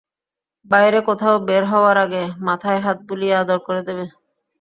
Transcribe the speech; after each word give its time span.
বাইরে 0.65 0.99
কোথাও 1.07 1.35
বের 1.47 1.63
হওয়ার 1.71 1.97
আগে 2.05 2.23
মাথায় 2.47 2.81
হাত 2.85 2.97
বুলিয়ে 3.09 3.33
আদর 3.41 3.59
করে 3.67 3.81
দেবে। 3.87 4.05